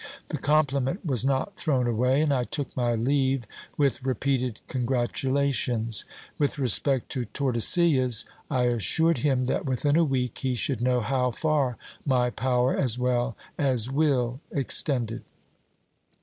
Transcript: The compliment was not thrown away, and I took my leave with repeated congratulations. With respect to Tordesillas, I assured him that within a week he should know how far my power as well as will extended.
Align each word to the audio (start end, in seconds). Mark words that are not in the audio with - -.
The 0.29 0.39
compliment 0.39 1.05
was 1.05 1.23
not 1.23 1.55
thrown 1.57 1.85
away, 1.85 2.21
and 2.21 2.33
I 2.33 2.43
took 2.43 2.75
my 2.75 2.95
leave 2.95 3.45
with 3.77 4.03
repeated 4.03 4.59
congratulations. 4.67 6.05
With 6.39 6.57
respect 6.57 7.09
to 7.09 7.25
Tordesillas, 7.25 8.25
I 8.49 8.63
assured 8.63 9.19
him 9.19 9.45
that 9.45 9.67
within 9.67 9.95
a 9.95 10.03
week 10.03 10.39
he 10.39 10.55
should 10.55 10.81
know 10.81 11.01
how 11.01 11.29
far 11.29 11.77
my 12.03 12.31
power 12.31 12.75
as 12.75 12.97
well 12.97 13.37
as 13.59 13.91
will 13.91 14.39
extended. 14.51 15.21